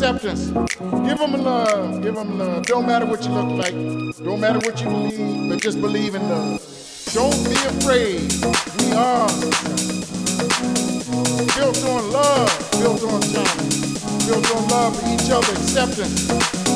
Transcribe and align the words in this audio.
Acceptance. 0.00 0.46
Give 1.06 1.18
them 1.18 1.32
love, 1.44 2.02
give 2.02 2.14
them 2.14 2.38
love. 2.38 2.64
Don't 2.64 2.86
matter 2.86 3.04
what 3.04 3.22
you 3.22 3.32
look 3.32 3.50
like, 3.50 3.74
don't 4.24 4.40
matter 4.40 4.58
what 4.60 4.80
you 4.80 4.88
believe, 4.88 5.50
but 5.50 5.60
just 5.60 5.78
believe 5.78 6.14
in 6.14 6.26
love. 6.26 6.58
Don't 7.12 7.36
be 7.44 7.52
afraid. 7.68 8.32
We 8.80 8.92
are. 8.96 9.28
Built 11.52 11.84
on 11.84 12.12
love, 12.12 12.70
built 12.80 13.02
on 13.02 13.20
tolerance, 13.20 14.24
built 14.26 14.56
on 14.56 14.68
love 14.68 14.98
for 14.98 15.06
each 15.06 15.28
other, 15.30 15.52
acceptance. 15.52 16.28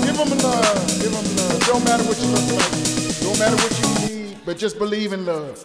Give 0.05 0.19
them 0.19 0.29
love, 0.41 1.01
give 1.01 1.13
them 1.13 1.25
love. 1.37 1.61
Don't 1.65 1.85
matter 1.87 2.05
what 2.05 2.21
you 2.21 2.29
look 2.29 2.47
like, 2.61 3.21
don't 3.23 3.39
matter 3.39 3.57
what 3.57 3.73
you 3.81 4.09
believe 4.09 4.25
but 4.45 4.59
just 4.59 4.79
believe 4.79 5.13
in 5.13 5.25
love. 5.25 5.65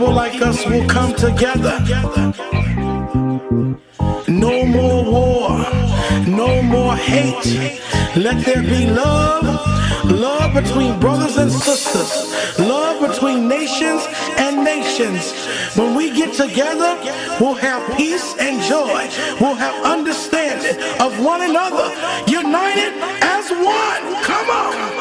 people 0.00 0.14
like 0.14 0.40
us 0.40 0.64
will 0.64 0.86
come 0.88 1.14
together. 1.14 1.78
No 4.28 4.64
more 4.64 5.04
war, 5.04 5.50
no 6.26 6.62
more 6.62 6.96
hate. 6.96 7.44
Let 8.16 8.42
there 8.46 8.62
be 8.62 8.86
love, 8.86 9.44
love 10.06 10.54
between 10.54 10.98
brothers 11.00 11.36
and 11.36 11.52
sisters, 11.52 12.32
love 12.58 13.06
between 13.10 13.46
nations 13.46 14.06
and 14.38 14.64
nations. 14.64 15.34
When 15.76 15.94
we 15.94 16.10
get 16.10 16.32
together, 16.32 16.96
we'll 17.38 17.60
have 17.68 17.82
peace 17.98 18.34
and 18.38 18.62
joy. 18.62 19.06
We'll 19.38 19.60
have 19.66 19.84
understanding 19.84 20.80
of 20.98 21.12
one 21.22 21.42
another, 21.42 21.92
united 22.26 22.94
as 23.20 23.50
one. 23.50 24.22
Come 24.24 24.48
on. 24.48 25.00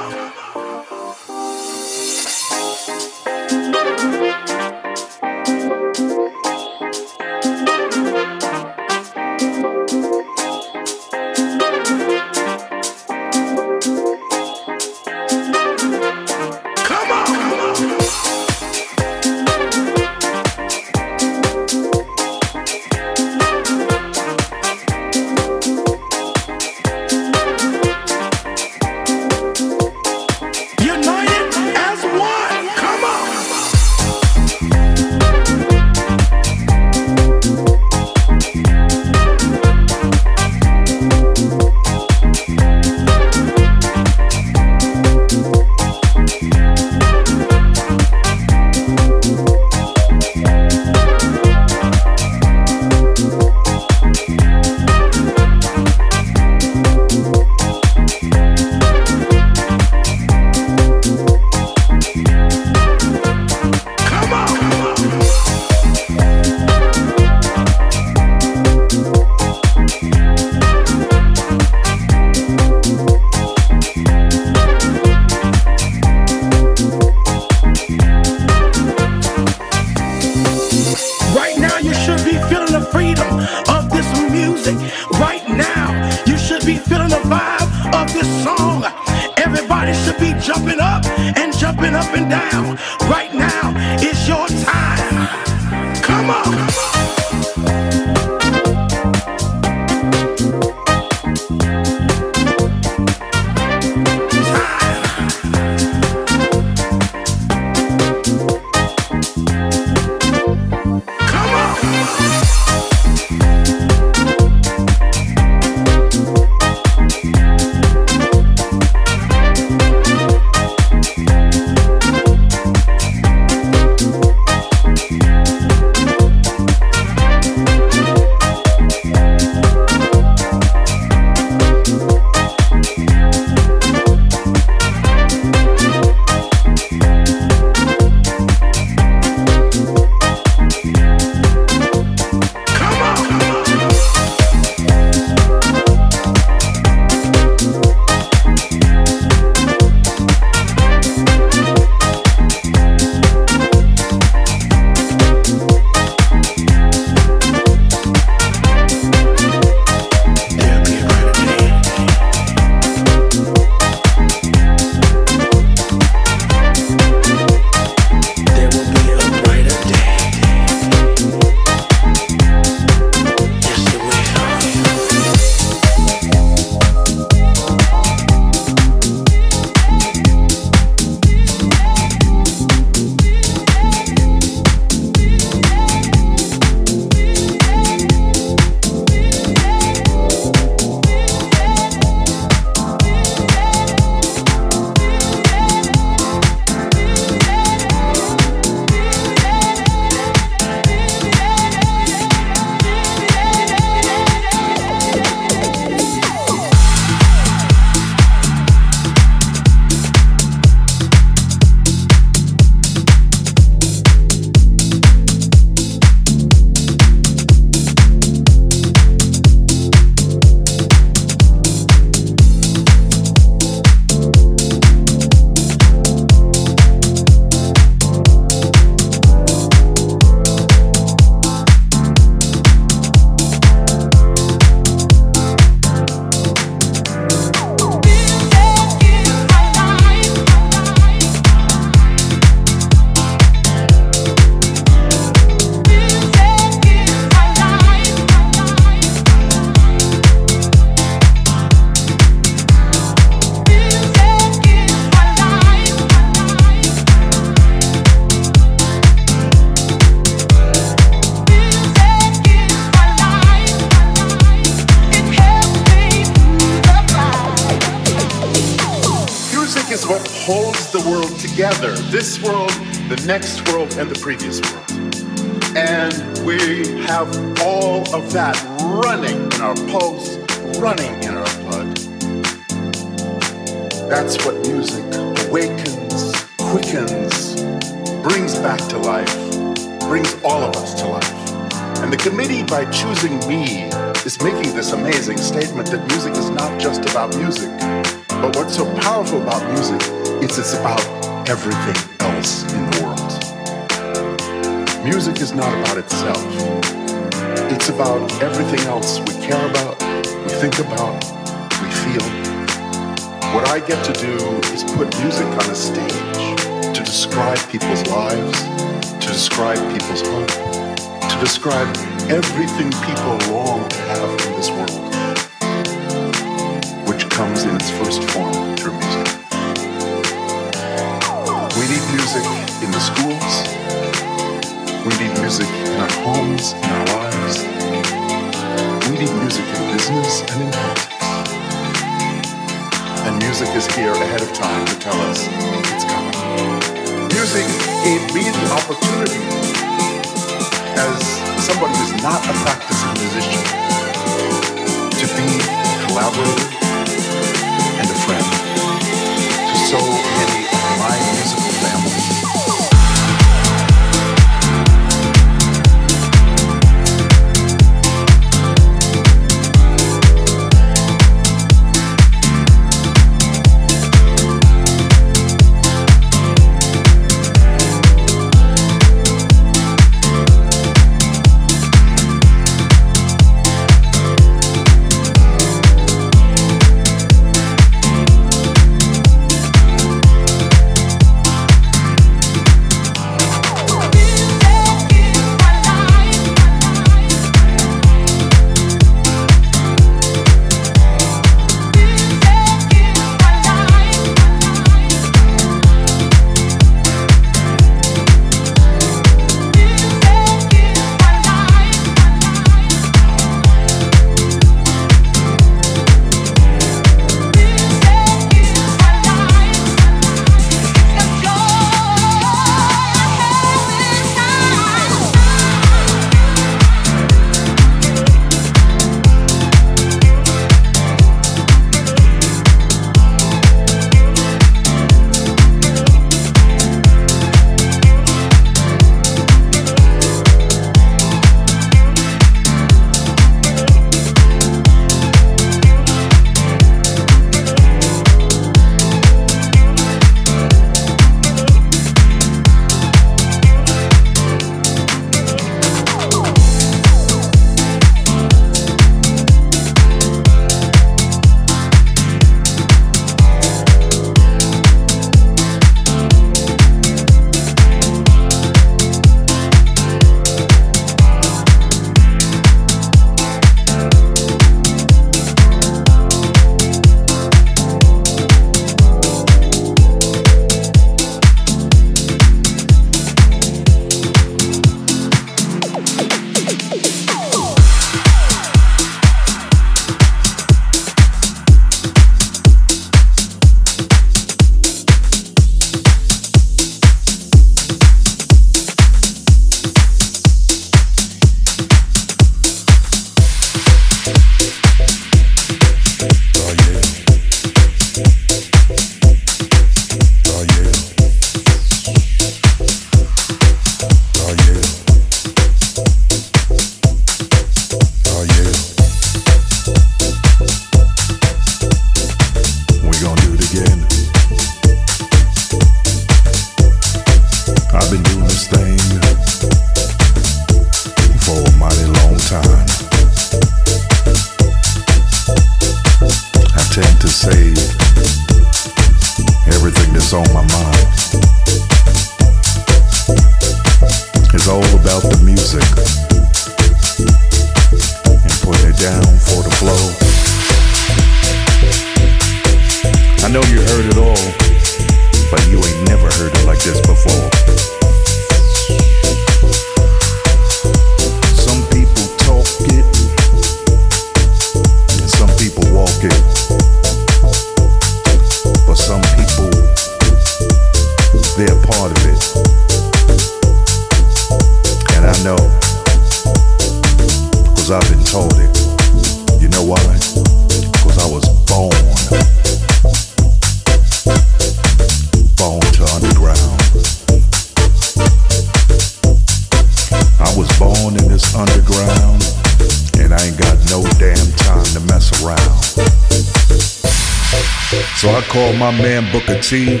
see 599.71 600.00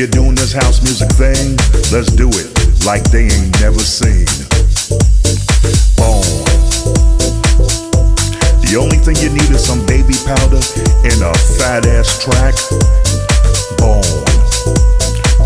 You're 0.00 0.08
doing 0.08 0.34
this 0.34 0.54
house 0.54 0.80
music 0.80 1.10
thing? 1.12 1.58
Let's 1.92 2.08
do 2.08 2.30
it 2.32 2.48
like 2.86 3.04
they 3.12 3.28
ain't 3.28 3.60
never 3.60 3.80
seen. 3.80 4.24
Boom. 6.00 6.24
The 8.64 8.80
only 8.80 8.96
thing 8.96 9.16
you 9.20 9.28
need 9.28 9.50
is 9.52 9.62
some 9.62 9.84
baby 9.84 10.16
powder 10.24 10.56
and 11.04 11.20
a 11.20 11.36
fat 11.60 11.84
ass 11.84 12.16
track. 12.16 12.56
Boom. 13.76 14.00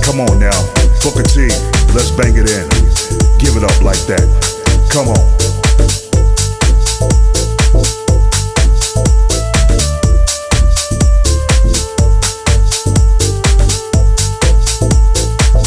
Come 0.06 0.20
on 0.22 0.38
now, 0.38 0.54
Booker 1.02 1.26
T, 1.26 1.50
let's 1.90 2.14
bang 2.14 2.38
it 2.38 2.46
in. 2.46 2.70
Give 3.42 3.58
it 3.58 3.64
up 3.66 3.82
like 3.82 4.06
that. 4.06 4.22
Come 4.92 5.08
on. 5.08 5.53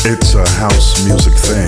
It's 0.09 0.35
a 0.35 0.49
house 0.51 1.03
music 1.05 1.33
thing. 1.33 1.67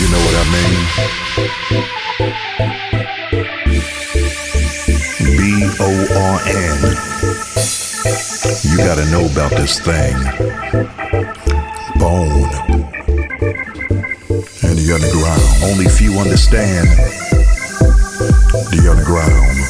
You 0.00 0.08
know 0.08 0.22
what 0.24 0.34
I 0.40 0.44
mean? 0.56 0.80
B 5.36 5.40
O 5.78 5.90
R 6.16 6.40
N. 6.48 6.80
You 8.64 8.76
gotta 8.78 9.04
know 9.10 9.26
about 9.30 9.50
this 9.50 9.78
thing. 9.78 10.16
Bone. 11.98 12.48
And 14.62 14.78
the 14.78 14.90
underground. 14.94 15.42
Only 15.64 15.84
few 15.90 16.18
understand 16.18 16.88
the 18.72 18.88
underground. 18.90 19.65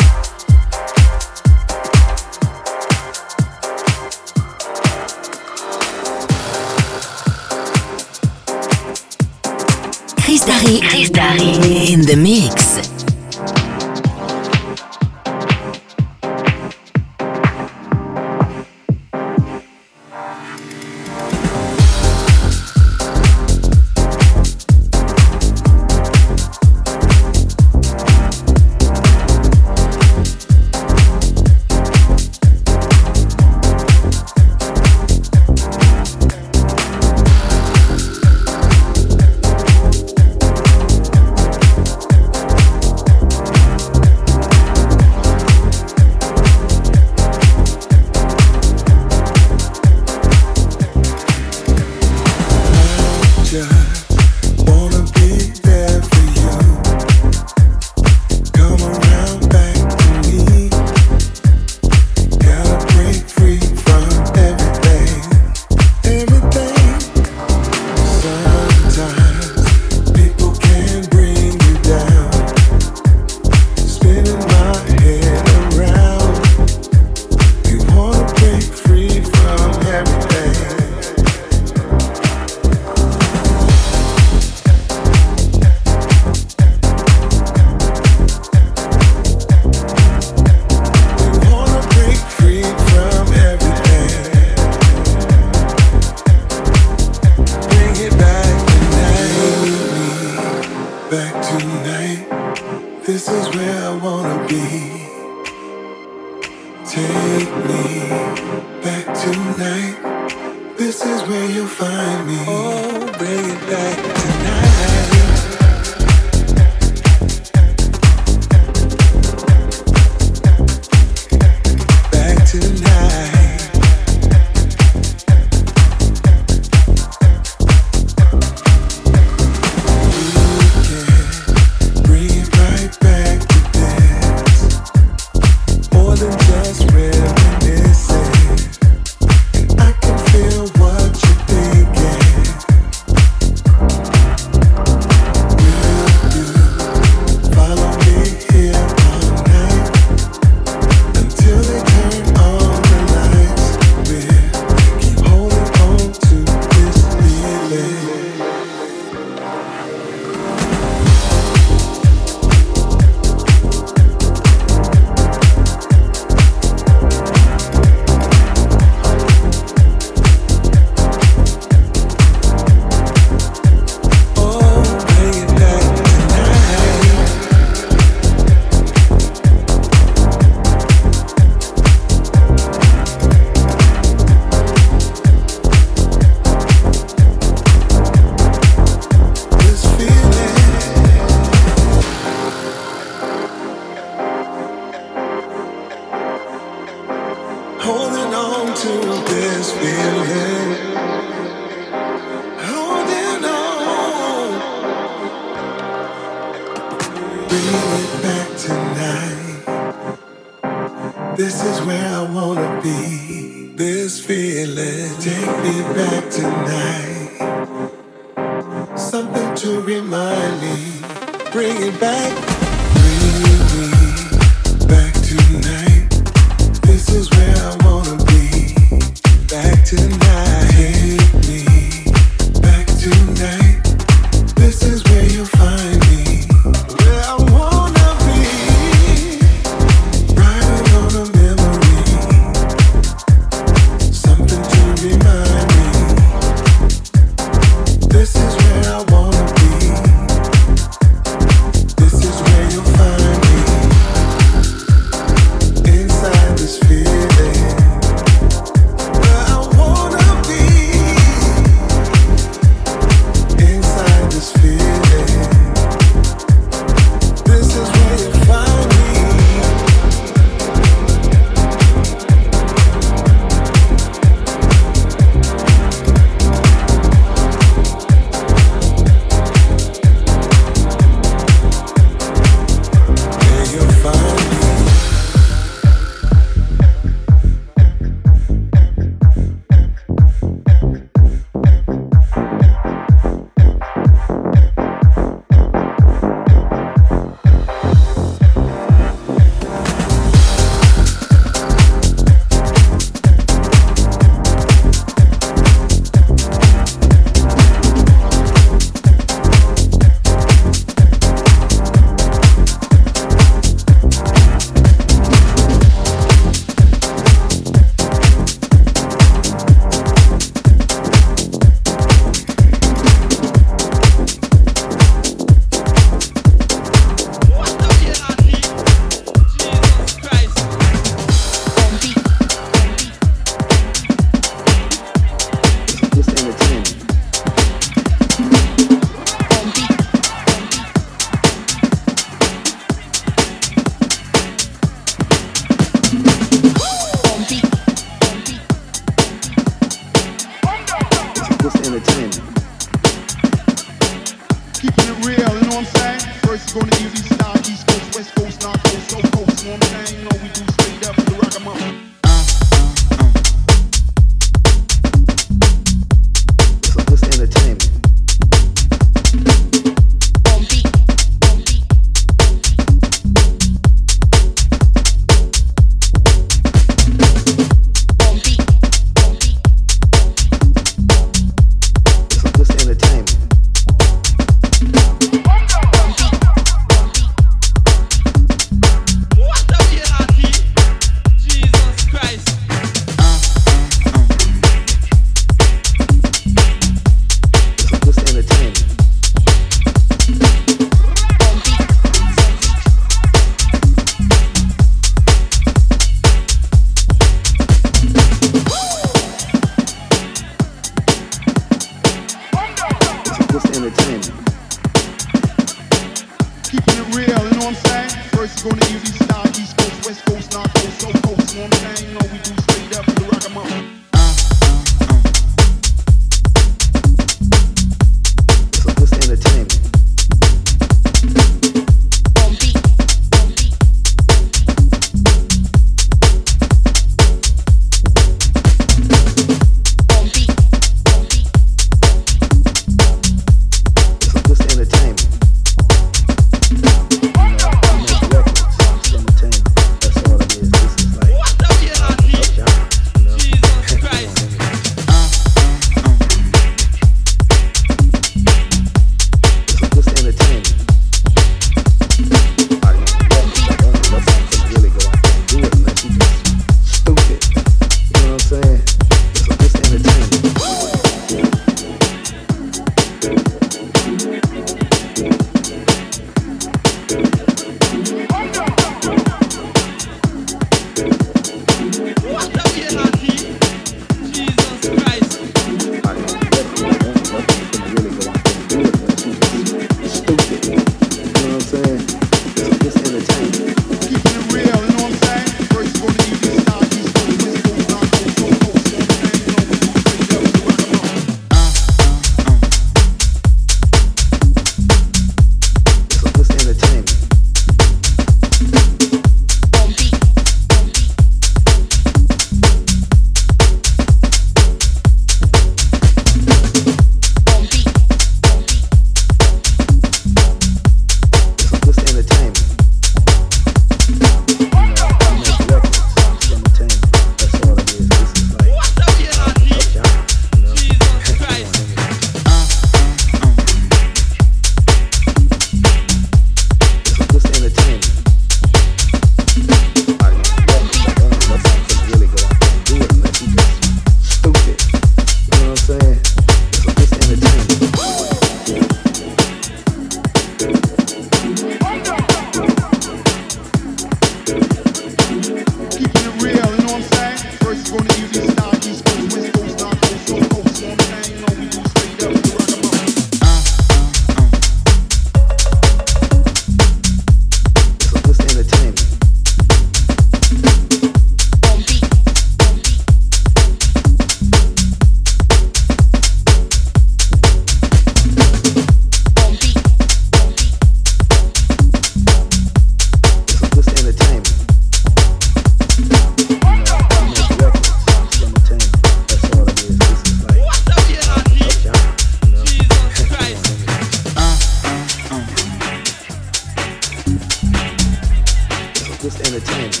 just 599.20 599.40
entertainment. 599.40 600.00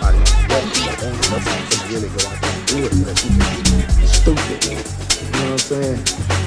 I 0.00 0.12
really 1.90 2.08
go 2.08 2.26
out 2.26 2.40
there 2.40 2.52
and 2.52 2.66
do 2.66 2.86
it. 2.86 2.92
Stupid. 4.08 4.64
You 4.64 4.72
know 4.72 4.78
what 5.44 5.52
I'm 5.52 5.58
saying? 5.58 6.00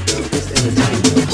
It's 0.08 0.30
just 0.32 0.50
entertainment. 0.58 1.30